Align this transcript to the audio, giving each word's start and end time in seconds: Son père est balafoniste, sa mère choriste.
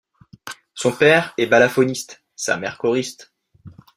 Son 0.73 0.91
père 0.93 1.31
est 1.37 1.45
balafoniste, 1.45 2.23
sa 2.35 2.57
mère 2.57 2.79
choriste. 2.79 3.35